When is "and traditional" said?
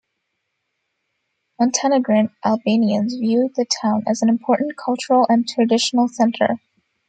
5.29-6.07